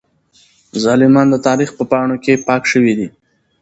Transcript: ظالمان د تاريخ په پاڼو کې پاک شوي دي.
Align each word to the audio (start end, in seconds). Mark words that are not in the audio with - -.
ظالمان 0.83 1.27
د 1.31 1.35
تاريخ 1.47 1.69
په 1.77 1.83
پاڼو 1.91 2.15
کې 2.23 2.43
پاک 2.47 2.63
شوي 2.71 2.93
دي. 2.99 3.07